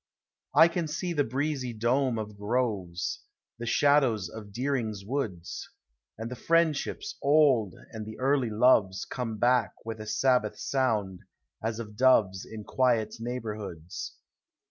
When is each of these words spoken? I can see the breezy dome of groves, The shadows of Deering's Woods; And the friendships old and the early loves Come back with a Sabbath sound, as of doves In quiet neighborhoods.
I 0.55 0.67
can 0.67 0.87
see 0.87 1.13
the 1.13 1.23
breezy 1.23 1.73
dome 1.73 2.17
of 2.17 2.35
groves, 2.35 3.21
The 3.59 3.67
shadows 3.67 4.29
of 4.29 4.51
Deering's 4.51 5.05
Woods; 5.05 5.69
And 6.17 6.31
the 6.31 6.35
friendships 6.35 7.15
old 7.21 7.75
and 7.91 8.03
the 8.03 8.17
early 8.17 8.49
loves 8.49 9.05
Come 9.05 9.37
back 9.37 9.73
with 9.85 10.01
a 10.01 10.07
Sabbath 10.07 10.57
sound, 10.57 11.19
as 11.63 11.77
of 11.77 11.97
doves 11.97 12.45
In 12.51 12.63
quiet 12.63 13.17
neighborhoods. 13.19 14.15